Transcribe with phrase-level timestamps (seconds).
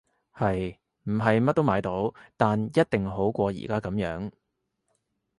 [0.33, 0.79] 係！
[1.03, 4.31] 唔係乜都買到，但一定好過而家噉樣